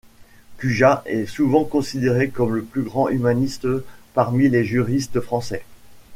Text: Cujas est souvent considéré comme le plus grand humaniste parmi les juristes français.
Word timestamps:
Cujas 0.57 1.03
est 1.05 1.27
souvent 1.27 1.63
considéré 1.63 2.29
comme 2.31 2.55
le 2.55 2.63
plus 2.63 2.81
grand 2.81 3.09
humaniste 3.09 3.67
parmi 4.15 4.49
les 4.49 4.63
juristes 4.65 5.19
français. 5.21 5.63